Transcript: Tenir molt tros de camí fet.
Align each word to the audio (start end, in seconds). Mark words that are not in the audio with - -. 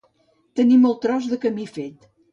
Tenir 0.59 0.79
molt 0.85 0.99
tros 1.05 1.27
de 1.35 1.41
camí 1.47 1.71
fet. 1.77 2.13